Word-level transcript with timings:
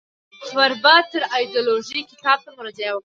فربه 0.51 0.95
تر 1.11 1.23
از 1.23 1.33
ایدیالوژی 1.39 2.01
کتاب 2.11 2.39
ته 2.43 2.49
مراجعه 2.57 2.91
وکړئ. 2.93 2.99